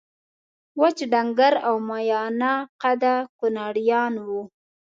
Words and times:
وچ 0.79 0.97
ډنګر 1.11 1.53
او 1.67 1.75
میانه 1.89 2.53
قده 2.81 3.15
کونړیان 3.39 4.13
وو 4.27 4.41